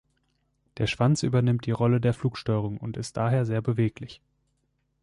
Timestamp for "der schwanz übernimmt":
0.79-1.67